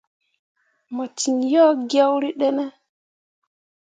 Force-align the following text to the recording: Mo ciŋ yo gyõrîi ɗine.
Mo 0.95 1.03
ciŋ 1.17 1.37
yo 1.53 1.65
gyõrîi 1.89 2.37
ɗine. 2.39 2.65